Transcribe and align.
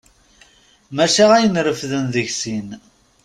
Maca 0.95 1.25
ayen 1.35 1.55
refden 1.65 2.03
deg 2.13 2.27
sin. 2.41 2.67